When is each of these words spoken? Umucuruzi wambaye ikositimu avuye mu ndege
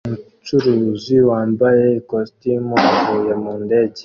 Umucuruzi 0.07 1.15
wambaye 1.29 1.85
ikositimu 1.99 2.75
avuye 2.97 3.33
mu 3.41 3.53
ndege 3.63 3.99